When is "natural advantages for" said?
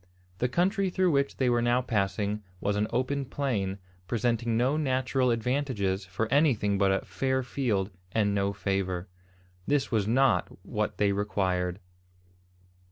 4.75-6.27